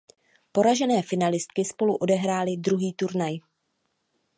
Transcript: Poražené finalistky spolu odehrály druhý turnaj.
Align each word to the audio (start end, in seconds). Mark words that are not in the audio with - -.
Poražené 0.51 1.01
finalistky 1.03 1.65
spolu 1.65 1.95
odehrály 1.95 2.57
druhý 2.57 2.93
turnaj. 2.93 3.33